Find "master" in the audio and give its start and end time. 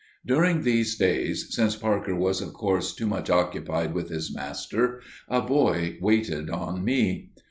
4.33-4.99